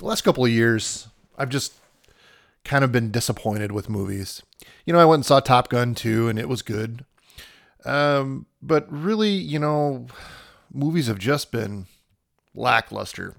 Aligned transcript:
the 0.00 0.06
last 0.06 0.22
couple 0.22 0.44
of 0.44 0.50
years, 0.50 1.08
I've 1.36 1.50
just 1.50 1.74
kind 2.64 2.82
of 2.82 2.90
been 2.90 3.10
disappointed 3.10 3.70
with 3.70 3.90
movies. 3.90 4.42
You 4.84 4.94
know, 4.94 4.98
I 4.98 5.04
went 5.04 5.18
and 5.18 5.26
saw 5.26 5.40
Top 5.40 5.68
Gun 5.68 5.94
2 5.94 6.28
and 6.28 6.38
it 6.38 6.48
was 6.48 6.62
good. 6.62 7.04
Um, 7.84 8.46
but 8.62 8.90
really, 8.90 9.30
you 9.30 9.58
know, 9.58 10.06
movies 10.72 11.06
have 11.06 11.18
just 11.18 11.52
been 11.52 11.86
lackluster. 12.54 13.36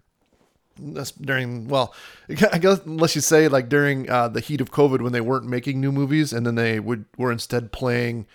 That's 0.79 1.11
during 1.11 1.67
well, 1.67 1.93
I 2.51 2.59
guess 2.59 2.81
unless 2.85 3.15
you 3.15 3.21
say 3.21 3.47
like 3.47 3.67
during 3.67 4.09
uh, 4.09 4.27
the 4.27 4.39
heat 4.39 4.61
of 4.61 4.71
COVID 4.71 5.01
when 5.01 5.13
they 5.13 5.21
weren't 5.21 5.45
making 5.45 5.81
new 5.81 5.91
movies 5.91 6.31
and 6.31 6.45
then 6.45 6.55
they 6.55 6.79
would 6.79 7.05
were 7.17 7.31
instead 7.31 7.71
playing 7.71 8.27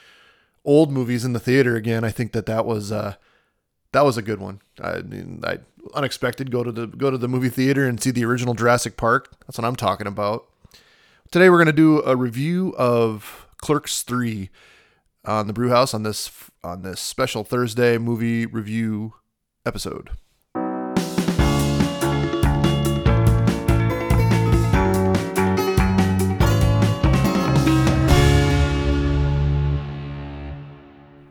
old 0.64 0.90
movies 0.90 1.24
in 1.24 1.32
the 1.32 1.40
theater 1.40 1.76
again. 1.76 2.02
I 2.04 2.10
think 2.10 2.32
that 2.32 2.46
that 2.46 2.66
was 2.66 2.90
uh, 2.90 3.14
that 3.96 4.04
was 4.04 4.18
a 4.18 4.22
good 4.22 4.40
one. 4.40 4.60
I 4.78 5.00
mean, 5.00 5.40
I 5.42 5.58
unexpected 5.94 6.50
go 6.50 6.62
to 6.62 6.70
the 6.70 6.86
go 6.86 7.10
to 7.10 7.16
the 7.16 7.28
movie 7.28 7.48
theater 7.48 7.86
and 7.86 7.98
see 7.98 8.10
the 8.10 8.26
original 8.26 8.52
Jurassic 8.52 8.98
Park. 8.98 9.32
That's 9.46 9.56
what 9.56 9.64
I'm 9.64 9.74
talking 9.74 10.06
about. 10.06 10.44
Today 11.30 11.48
we're 11.48 11.56
going 11.56 11.64
to 11.64 11.72
do 11.72 12.02
a 12.02 12.14
review 12.14 12.74
of 12.76 13.48
Clerks 13.56 14.02
3 14.02 14.50
on 15.24 15.46
the 15.46 15.54
Brewhouse 15.54 15.94
on 15.94 16.02
this 16.02 16.30
on 16.62 16.82
this 16.82 17.00
special 17.00 17.42
Thursday 17.42 17.96
movie 17.96 18.44
review 18.44 19.14
episode. 19.64 20.10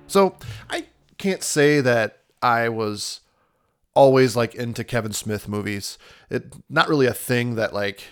So, 0.07 0.37
I 0.69 0.85
can't 1.19 1.43
say 1.43 1.81
that 1.81 2.24
I 2.45 2.69
was 2.69 3.21
always 3.95 4.35
like 4.35 4.53
into 4.53 4.83
Kevin 4.83 5.13
Smith 5.13 5.47
movies. 5.47 5.97
It 6.29 6.53
not 6.69 6.87
really 6.87 7.07
a 7.07 7.13
thing 7.13 7.55
that 7.55 7.73
like 7.73 8.03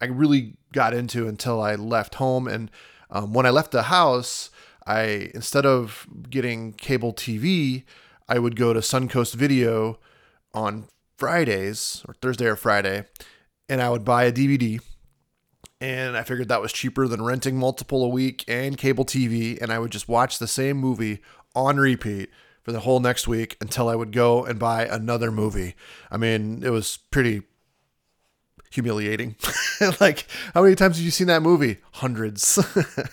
I 0.00 0.06
really 0.06 0.56
got 0.72 0.94
into 0.94 1.28
until 1.28 1.60
I 1.60 1.74
left 1.74 2.14
home. 2.14 2.48
And 2.48 2.70
um, 3.10 3.34
when 3.34 3.44
I 3.44 3.50
left 3.50 3.72
the 3.72 3.84
house, 3.84 4.48
I 4.86 5.30
instead 5.34 5.66
of 5.66 6.06
getting 6.30 6.72
cable 6.72 7.12
TV, 7.12 7.84
I 8.26 8.38
would 8.38 8.56
go 8.56 8.72
to 8.72 8.80
Suncoast 8.80 9.34
Video 9.34 9.98
on 10.54 10.88
Fridays 11.18 12.02
or 12.08 12.14
Thursday 12.14 12.46
or 12.46 12.56
Friday, 12.56 13.04
and 13.68 13.82
I 13.82 13.90
would 13.90 14.04
buy 14.04 14.24
a 14.24 14.32
DVD. 14.32 14.80
And 15.78 16.16
I 16.16 16.22
figured 16.22 16.48
that 16.48 16.62
was 16.62 16.72
cheaper 16.72 17.06
than 17.06 17.22
renting 17.22 17.58
multiple 17.58 18.02
a 18.02 18.08
week 18.08 18.44
and 18.48 18.78
cable 18.78 19.04
TV, 19.04 19.60
and 19.60 19.70
I 19.70 19.78
would 19.78 19.90
just 19.90 20.08
watch 20.08 20.38
the 20.38 20.48
same 20.48 20.78
movie 20.78 21.20
on 21.54 21.76
repeat 21.76 22.30
for 22.64 22.72
the 22.72 22.80
whole 22.80 22.98
next 22.98 23.28
week 23.28 23.56
until 23.60 23.88
I 23.88 23.94
would 23.94 24.10
go 24.10 24.44
and 24.44 24.58
buy 24.58 24.86
another 24.86 25.30
movie. 25.30 25.74
I 26.10 26.16
mean, 26.16 26.62
it 26.64 26.70
was 26.70 26.98
pretty 27.10 27.42
humiliating. 28.70 29.36
like, 30.00 30.26
how 30.54 30.62
many 30.62 30.74
times 30.74 30.96
have 30.96 31.04
you 31.04 31.10
seen 31.10 31.26
that 31.26 31.42
movie? 31.42 31.78
Hundreds. 31.92 32.58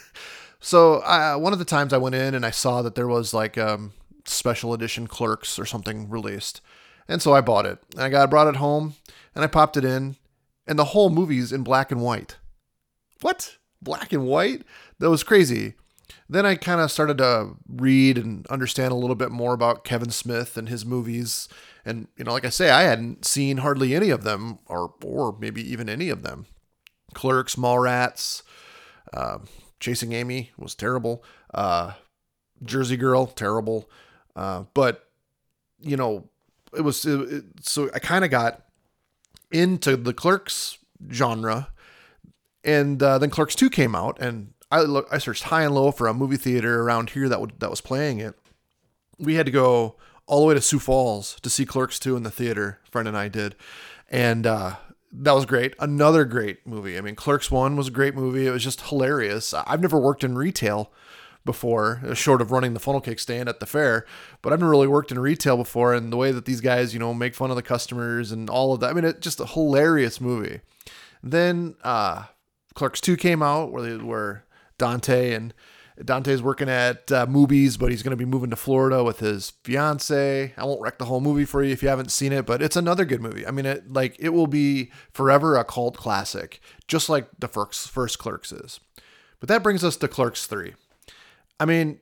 so, 0.60 1.02
one 1.38 1.54
of 1.54 1.60
the 1.60 1.66
times 1.66 1.92
I 1.92 1.98
went 1.98 2.16
in 2.16 2.34
and 2.34 2.46
I 2.46 2.52
saw 2.52 2.82
that 2.82 2.96
there 2.96 3.10
was 3.10 3.34
like 3.34 3.58
um, 3.58 3.92
special 4.26 4.74
edition 4.74 5.06
Clerks 5.06 5.60
or 5.60 5.66
something 5.66 6.10
released, 6.10 6.62
and 7.10 7.22
so 7.22 7.34
I 7.34 7.42
bought 7.42 7.66
it. 7.66 7.80
And 7.94 8.04
I 8.04 8.10
got 8.10 8.30
brought 8.30 8.48
it 8.48 8.56
home 8.56 8.96
and 9.36 9.44
I 9.44 9.48
popped 9.48 9.76
it 9.76 9.84
in, 9.84 10.16
and 10.66 10.80
the 10.80 10.86
whole 10.86 11.10
movie's 11.10 11.52
in 11.52 11.64
black 11.64 11.92
and 11.92 12.02
white. 12.02 12.38
What? 13.20 13.58
Black 13.82 14.14
and 14.14 14.26
white? 14.26 14.64
That 15.00 15.10
was 15.10 15.24
crazy 15.24 15.74
then 16.30 16.46
I 16.46 16.56
kind 16.56 16.82
of 16.82 16.92
started 16.92 17.18
to 17.20 17.56
read 17.68 18.18
and 18.18 18.46
understand 18.48 18.92
a 18.92 18.96
little 18.96 19.16
bit 19.16 19.32
more 19.32 19.54
about 19.54 19.84
Kevin 19.84 20.12
Smith 20.12 20.58
and 20.58 20.70
his 20.70 20.86
movies. 20.86 21.48
And, 21.86 22.08
you 22.18 22.24
know, 22.24 22.32
like 22.32 22.46
I 22.46 22.50
say, 22.50 22.70
I 22.70 22.84
hadn't 22.84 23.26
seen 23.26 23.58
hardly 23.58 23.96
any 23.96 24.10
of 24.10 24.24
them, 24.24 24.60
or, 24.68 24.94
or 25.04 25.36
maybe 25.40 25.62
even 25.70 25.90
any 25.90 26.10
of 26.10 26.24
them. 26.24 26.46
Clerks, 27.14 27.56
Mallrats, 27.56 28.44
uh, 29.14 29.40
Chasing 29.80 30.14
Amy 30.14 30.52
was 30.58 30.76
terrible. 30.76 31.24
Uh, 31.54 31.94
Jersey 32.64 32.98
Girl, 32.98 33.26
terrible. 33.26 33.90
Uh, 34.36 34.66
but, 34.74 35.10
you 35.82 35.98
know, 35.98 36.30
it 36.76 36.82
was 36.82 37.06
it, 37.06 37.20
it, 37.20 37.44
so 37.62 37.90
I 37.94 38.00
kind 38.00 38.24
of 38.24 38.32
got 38.32 38.64
into 39.52 39.98
the 39.98 40.14
Clerks 40.14 40.78
genre. 41.12 41.70
And 42.64 43.02
uh, 43.02 43.18
then 43.18 43.32
Clerks 43.32 43.56
2 43.56 43.70
came 43.70 43.96
out, 43.96 44.20
and 44.22 44.54
I 44.72 44.82
look, 44.82 45.08
I 45.12 45.18
searched 45.18 45.44
high 45.44 45.64
and 45.64 45.76
low 45.76 45.92
for 45.92 46.08
a 46.08 46.14
movie 46.14 46.38
theater 46.38 46.82
around 46.82 47.12
here 47.12 47.28
that 47.30 47.42
would 47.42 47.60
that 47.60 47.70
was 47.70 47.82
playing 47.82 48.20
it. 48.20 48.36
We 49.20 49.36
had 49.36 49.46
to 49.46 49.52
go 49.52 49.98
all 50.26 50.42
the 50.42 50.48
way 50.48 50.54
to 50.54 50.62
Sioux 50.62 50.80
Falls 50.80 51.38
to 51.42 51.50
see 51.50 51.66
Clerks 51.66 52.00
2 52.00 52.16
in 52.16 52.24
the 52.24 52.32
theater. 52.32 52.80
Friend 52.90 53.08
and 53.08 53.18
I 53.18 53.28
did, 53.28 53.56
and 54.10 54.48
uh, 54.48 54.76
that 55.12 55.34
was 55.34 55.46
great. 55.46 55.76
Another 55.80 56.26
great 56.26 56.66
movie. 56.66 56.98
I 56.98 57.02
mean, 57.02 57.16
Clerks 57.16 57.52
1 57.52 57.76
was 57.76 57.90
a 57.90 57.92
great 57.92 58.16
movie. 58.16 58.48
It 58.48 58.52
was 58.52 58.64
just 58.64 58.82
hilarious. 58.82 59.54
I've 59.54 59.82
never 59.82 60.00
worked 60.00 60.24
in 60.24 60.38
retail 60.38 60.92
before, 61.44 62.02
uh, 62.06 62.14
short 62.14 62.42
of 62.42 62.52
running 62.52 62.74
the 62.74 62.80
funnel 62.80 63.02
cake 63.02 63.20
stand 63.20 63.50
at 63.50 63.60
the 63.60 63.66
fair, 63.66 64.06
but 64.42 64.54
I've 64.54 64.60
never 64.60 64.70
really 64.70 64.88
worked 64.88 65.12
in 65.12 65.20
retail 65.20 65.58
before. 65.58 65.94
And 65.94 66.14
the 66.14 66.18
way 66.18 66.32
that 66.32 66.46
these 66.46 66.62
guys, 66.62 66.94
you 66.94 67.00
know, 67.00 67.14
make 67.14 67.36
fun 67.36 67.50
of 67.50 67.56
the 67.56 67.64
customers 67.64 68.32
and 68.32 68.50
all 68.50 68.74
of 68.74 68.80
that. 68.80 68.92
I 68.92 68.94
mean, 68.94 69.06
it's 69.06 69.20
just 69.20 69.40
a 69.40 69.46
hilarious 69.46 70.22
movie. 70.22 70.62
Then 71.24 71.76
uh, 71.84 72.26
Clerks 72.74 73.02
2 73.02 73.18
came 73.18 73.42
out 73.42 73.72
where 73.72 73.84
they 73.84 73.98
were 73.98 74.44
Dante 74.82 75.34
and 75.34 75.54
Dante's 76.04 76.42
working 76.42 76.70
at 76.70 77.12
uh, 77.12 77.28
Mooby's, 77.28 77.78
but 77.78 77.92
he's 77.92 78.02
going 78.02 78.12
to 78.12 78.18
be 78.18 78.26
moving 78.26 78.50
to 78.50 78.56
Florida 78.56 79.04
with 79.04 79.20
his 79.20 79.52
fiance. 79.64 80.54
I 80.58 80.66
won't 80.66 80.82
wreck 80.82 80.98
the 80.98 81.06
whole 81.06 81.22
movie 81.22 81.46
for 81.46 81.64
you 81.64 81.72
if 81.72 81.84
you 81.84 81.90
haven't 81.90 82.12
seen 82.12 82.34
it, 82.34 82.48
but 82.48 82.62
it's 82.64 82.76
another 82.76 83.06
good 83.06 83.22
movie. 83.22 83.46
I 83.46 83.52
mean, 83.52 83.68
it 83.68 83.94
like 83.94 84.16
it 84.20 84.30
will 84.30 84.48
be 84.48 84.92
forever 85.12 85.56
a 85.56 85.64
cult 85.64 85.98
classic, 85.98 86.60
just 86.88 87.10
like 87.10 87.28
the 87.38 87.48
first 87.48 87.92
first 87.92 88.18
Clerks 88.18 88.52
is. 88.52 88.80
But 89.40 89.50
that 89.50 89.64
brings 89.64 89.84
us 89.84 89.96
to 89.98 90.08
Clerks 90.08 90.48
three. 90.48 90.74
I 91.60 91.66
mean, 91.66 92.00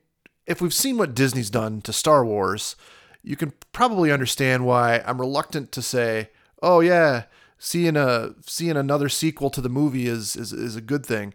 if 0.47 0.61
we've 0.61 0.73
seen 0.73 0.97
what 0.97 1.13
Disney's 1.13 1.49
done 1.49 1.81
to 1.81 1.91
Star 1.91 2.23
Wars, 2.23 2.77
you 3.21 3.35
can 3.35 3.51
probably 3.73 4.11
understand 4.11 4.65
why 4.65 5.03
I'm 5.05 5.19
reluctant 5.19 5.73
to 5.73 5.81
say, 5.81 6.29
"Oh 6.63 6.79
yeah, 6.79 7.23
seeing 7.57 7.97
a 7.97 8.35
seeing 8.45 8.77
another 8.77 9.09
sequel 9.09 9.49
to 9.49 9.61
the 9.61 9.67
movie 9.67 10.07
is 10.07 10.37
is, 10.37 10.53
is 10.53 10.77
a 10.77 10.81
good 10.81 11.05
thing." 11.05 11.33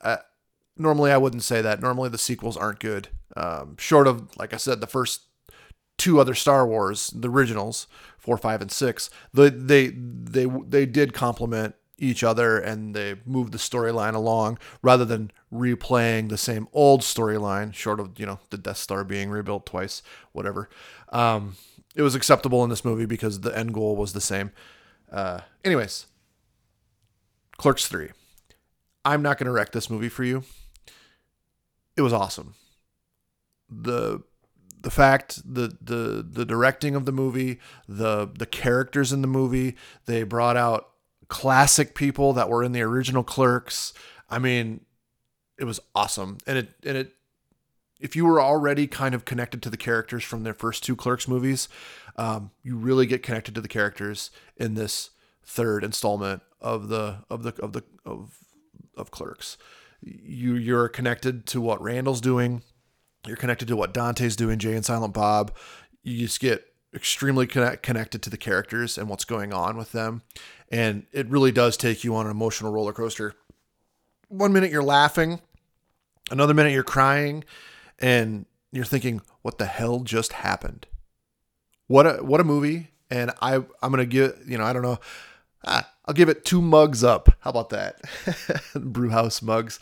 Uh, 0.00 0.18
normally 0.76 1.10
I 1.10 1.16
wouldn't 1.16 1.42
say 1.42 1.60
that. 1.62 1.80
Normally 1.80 2.08
the 2.08 2.18
sequels 2.18 2.56
aren't 2.56 2.80
good. 2.80 3.08
Um, 3.36 3.76
short 3.78 4.06
of, 4.06 4.36
like 4.36 4.54
I 4.54 4.56
said, 4.56 4.80
the 4.80 4.86
first 4.86 5.22
two 5.98 6.20
other 6.20 6.34
Star 6.34 6.66
Wars, 6.66 7.08
the 7.08 7.28
originals, 7.28 7.86
four, 8.18 8.36
five, 8.36 8.60
and 8.60 8.70
six, 8.70 9.10
the, 9.32 9.50
they 9.50 9.88
they 9.88 10.46
they 10.46 10.86
did 10.86 11.12
complement 11.12 11.74
each 11.96 12.24
other 12.24 12.58
and 12.58 12.94
they 12.94 13.14
moved 13.24 13.52
the 13.52 13.58
storyline 13.58 14.14
along 14.14 14.58
rather 14.82 15.04
than 15.04 15.30
replaying 15.52 16.28
the 16.28 16.38
same 16.38 16.68
old 16.72 17.02
storyline. 17.02 17.72
Short 17.72 18.00
of 18.00 18.18
you 18.18 18.26
know 18.26 18.40
the 18.50 18.58
Death 18.58 18.78
Star 18.78 19.04
being 19.04 19.30
rebuilt 19.30 19.66
twice, 19.66 20.02
whatever. 20.32 20.68
Um, 21.10 21.56
it 21.94 22.02
was 22.02 22.14
acceptable 22.14 22.64
in 22.64 22.70
this 22.70 22.84
movie 22.84 23.06
because 23.06 23.40
the 23.40 23.56
end 23.56 23.72
goal 23.72 23.96
was 23.96 24.12
the 24.12 24.20
same. 24.20 24.50
Uh, 25.12 25.40
anyways, 25.64 26.06
Clerks 27.56 27.86
three. 27.86 28.10
I'm 29.04 29.22
not 29.22 29.38
going 29.38 29.46
to 29.46 29.52
wreck 29.52 29.72
this 29.72 29.90
movie 29.90 30.08
for 30.08 30.24
you 30.24 30.44
it 31.96 32.02
was 32.02 32.12
awesome. 32.12 32.54
The 33.68 34.22
the 34.80 34.90
fact 34.90 35.42
the 35.44 35.76
the 35.80 36.24
the 36.28 36.44
directing 36.44 36.94
of 36.94 37.06
the 37.06 37.12
movie, 37.12 37.58
the 37.88 38.30
the 38.38 38.46
characters 38.46 39.12
in 39.12 39.22
the 39.22 39.28
movie, 39.28 39.76
they 40.06 40.22
brought 40.22 40.56
out 40.56 40.90
classic 41.28 41.94
people 41.94 42.32
that 42.34 42.48
were 42.48 42.62
in 42.62 42.72
the 42.72 42.82
original 42.82 43.24
Clerks. 43.24 43.92
I 44.28 44.38
mean, 44.38 44.84
it 45.58 45.64
was 45.64 45.80
awesome. 45.94 46.38
And 46.46 46.58
it 46.58 46.68
and 46.84 46.96
it 46.96 47.12
if 48.00 48.14
you 48.14 48.26
were 48.26 48.40
already 48.40 48.86
kind 48.86 49.14
of 49.14 49.24
connected 49.24 49.62
to 49.62 49.70
the 49.70 49.76
characters 49.76 50.22
from 50.22 50.42
their 50.42 50.54
first 50.54 50.84
two 50.84 50.94
Clerks 50.96 51.26
movies, 51.26 51.68
um, 52.16 52.50
you 52.62 52.76
really 52.76 53.06
get 53.06 53.22
connected 53.22 53.54
to 53.54 53.60
the 53.60 53.68
characters 53.68 54.30
in 54.56 54.74
this 54.74 55.10
third 55.44 55.84
installment 55.84 56.42
of 56.60 56.88
the 56.88 57.18
of 57.30 57.42
the 57.42 57.54
of 57.62 57.72
the 57.72 57.82
of 58.04 58.38
of 58.96 59.10
Clerks 59.10 59.56
you 60.04 60.54
you're 60.54 60.88
connected 60.88 61.46
to 61.46 61.60
what 61.60 61.82
Randall's 61.82 62.20
doing. 62.20 62.62
You're 63.26 63.36
connected 63.36 63.68
to 63.68 63.76
what 63.76 63.94
Dante's 63.94 64.36
doing, 64.36 64.58
Jay 64.58 64.74
and 64.74 64.84
Silent 64.84 65.14
Bob. 65.14 65.54
You 66.02 66.18
just 66.18 66.40
get 66.40 66.66
extremely 66.94 67.46
connect, 67.46 67.82
connected 67.82 68.22
to 68.22 68.30
the 68.30 68.36
characters 68.36 68.98
and 68.98 69.08
what's 69.08 69.24
going 69.24 69.52
on 69.52 69.76
with 69.76 69.92
them. 69.92 70.22
And 70.70 71.06
it 71.12 71.28
really 71.28 71.52
does 71.52 71.76
take 71.76 72.04
you 72.04 72.14
on 72.14 72.26
an 72.26 72.30
emotional 72.30 72.72
roller 72.72 72.92
coaster. 72.92 73.34
One 74.28 74.52
minute 74.52 74.70
you're 74.70 74.82
laughing, 74.82 75.40
another 76.30 76.54
minute 76.54 76.72
you're 76.72 76.82
crying, 76.82 77.44
and 77.98 78.46
you're 78.72 78.84
thinking, 78.84 79.22
what 79.42 79.58
the 79.58 79.66
hell 79.66 80.00
just 80.00 80.34
happened? 80.34 80.86
What 81.86 82.06
a 82.06 82.24
what 82.24 82.40
a 82.40 82.44
movie. 82.44 82.88
And 83.10 83.30
I 83.40 83.56
I'm 83.56 83.90
gonna 83.90 84.06
give 84.06 84.38
you 84.46 84.58
know, 84.58 84.64
I 84.64 84.72
don't 84.72 84.82
know. 84.82 84.98
Ah, 85.64 85.90
I'll 86.06 86.14
give 86.14 86.28
it 86.28 86.44
two 86.44 86.60
mugs 86.60 87.02
up. 87.02 87.28
How 87.40 87.50
about 87.50 87.70
that? 87.70 88.00
Brewhouse 88.74 89.42
mugs. 89.42 89.80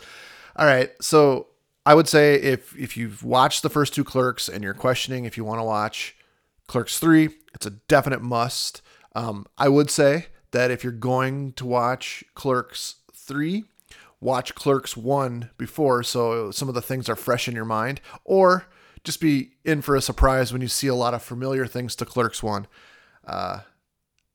All 0.55 0.65
right. 0.65 0.91
So 1.01 1.47
I 1.85 1.93
would 1.95 2.07
say 2.07 2.35
if 2.35 2.75
if 2.77 2.95
you've 2.95 3.23
watched 3.23 3.63
the 3.63 3.69
first 3.69 3.93
two 3.93 4.03
Clerks 4.03 4.47
and 4.47 4.63
you're 4.63 4.73
questioning 4.73 5.25
if 5.25 5.37
you 5.37 5.43
want 5.43 5.59
to 5.59 5.65
watch 5.65 6.15
Clerks 6.67 6.99
three, 6.99 7.29
it's 7.53 7.65
a 7.65 7.71
definite 7.71 8.21
must. 8.21 8.81
Um, 9.15 9.45
I 9.57 9.69
would 9.69 9.89
say 9.91 10.27
that 10.51 10.71
if 10.71 10.83
you're 10.83 10.93
going 10.93 11.51
to 11.53 11.65
watch 11.65 12.23
Clerks 12.35 12.95
3, 13.13 13.65
watch 14.21 14.55
Clerks 14.55 14.95
1 14.95 15.49
before 15.57 16.03
so 16.03 16.51
some 16.51 16.69
of 16.69 16.75
the 16.75 16.81
things 16.81 17.09
are 17.09 17.15
fresh 17.15 17.47
in 17.47 17.55
your 17.55 17.65
mind, 17.65 17.99
or 18.23 18.67
just 19.03 19.19
be 19.19 19.51
in 19.65 19.81
for 19.81 19.95
a 19.95 20.01
surprise 20.01 20.53
when 20.53 20.61
you 20.61 20.67
see 20.67 20.87
a 20.87 20.95
lot 20.95 21.13
of 21.13 21.21
familiar 21.21 21.65
things 21.65 21.95
to 21.97 22.05
Clerks 22.05 22.41
1. 22.41 22.67
Uh, 23.25 23.59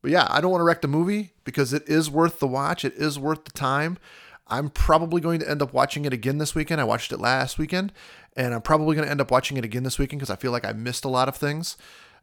but 0.03 0.11
yeah, 0.11 0.27
I 0.31 0.41
don't 0.41 0.51
want 0.51 0.61
to 0.61 0.65
wreck 0.65 0.83
the 0.83 0.89
movie 0.89 1.33
because 1.45 1.73
it 1.73 1.89
is 1.89 2.11
worth 2.11 2.39
the 2.39 2.47
watch. 2.47 2.85
It 2.85 2.95
is 2.95 3.19
worth 3.19 3.45
the 3.45 3.51
time. 3.51 3.99
I'm 4.47 4.71
probably 4.71 5.21
going 5.21 5.41
to 5.41 5.51
end 5.51 5.61
up 5.61 5.73
watching 5.73 6.05
it 6.05 6.13
again 6.13 6.39
this 6.39 6.55
weekend. 6.55 6.81
I 6.81 6.85
watched 6.85 7.13
it 7.13 7.19
last 7.19 7.59
weekend, 7.59 7.93
and 8.37 8.55
I'm 8.55 8.63
probably 8.63 8.97
going 8.97 9.07
to 9.07 9.11
end 9.11 9.21
up 9.21 9.31
watching 9.31 9.57
it 9.57 9.65
again 9.65 9.83
this 9.83 9.99
weekend 9.99 10.21
because 10.21 10.31
I 10.31 10.37
feel 10.37 10.53
like 10.53 10.65
I 10.65 10.73
missed 10.73 11.05
a 11.05 11.09
lot 11.09 11.29
of 11.29 11.37
things. 11.37 11.77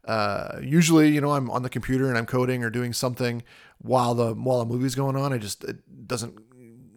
Uh, 0.04 0.58
usually, 0.62 1.10
you 1.10 1.20
know, 1.20 1.32
I'm 1.32 1.50
on 1.50 1.62
the 1.62 1.68
computer 1.68 2.08
and 2.08 2.16
I'm 2.16 2.26
coding 2.26 2.64
or 2.64 2.70
doing 2.70 2.92
something 2.92 3.42
while 3.78 4.14
the 4.14 4.34
while 4.34 4.60
a 4.60 4.66
movie's 4.66 4.94
going 4.94 5.16
on. 5.16 5.32
I 5.32 5.38
just 5.38 5.64
it 5.64 6.06
doesn't 6.06 6.38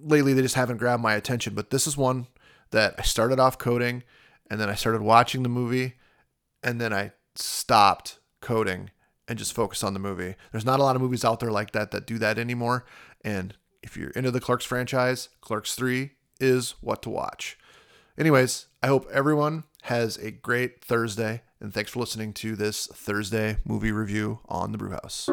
lately 0.02 0.34
they 0.34 0.42
just 0.42 0.56
haven't 0.56 0.78
grabbed 0.78 1.04
my 1.04 1.16
attention. 1.16 1.54
But 1.56 1.72
this 1.72 1.88
is 1.88 1.98
one 1.98 2.28
that 2.72 2.96
I 2.98 3.02
started 3.02 3.40
off 3.40 3.58
coding, 3.58 4.04
and 4.50 4.60
then 4.60 4.70
I 4.70 4.76
started 4.76 5.02
watching 5.02 5.44
the 5.44 5.50
movie, 5.50 5.96
and 6.64 6.80
then 6.80 6.94
I 6.94 7.12
stopped 7.36 8.20
coding 8.42 8.92
and 9.30 9.40
just 9.40 9.54
focus 9.54 9.84
on 9.84 9.94
the 9.94 10.00
movie. 10.00 10.36
There's 10.52 10.66
not 10.66 10.80
a 10.80 10.84
lot 10.84 10.96
of 10.96 11.02
movies 11.02 11.24
out 11.24 11.40
there 11.40 11.52
like 11.52 11.72
that 11.72 11.92
that 11.92 12.08
do 12.08 12.18
that 12.18 12.38
anymore. 12.38 12.86
And 13.24 13.56
if 13.82 13.96
you're 13.96 14.10
into 14.10 14.32
the 14.32 14.42
Clerks 14.42 14.66
franchise, 14.66 15.30
Clerks 15.40 15.76
3 15.76 16.12
is 16.42 16.72
what 16.82 17.02
to 17.04 17.10
watch. 17.10 17.58
Anyways, 18.18 18.66
I 18.84 18.88
hope 18.88 19.08
everyone 19.14 19.64
has 19.84 20.18
a 20.18 20.32
great 20.32 20.84
Thursday, 20.84 21.44
and 21.62 21.74
thanks 21.74 21.92
for 21.92 22.00
listening 22.00 22.34
to 22.34 22.56
this 22.56 22.88
Thursday 22.88 23.58
movie 23.64 23.94
review 23.94 24.40
on 24.50 24.74
the 24.74 24.78
Brewhouse. 24.78 25.30